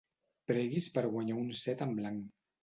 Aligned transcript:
Preguis 0.51 0.87
per 0.95 1.03
guanyar 1.17 1.37
un 1.43 1.53
set 1.61 1.85
en 1.87 1.95
blanc. 2.01 2.27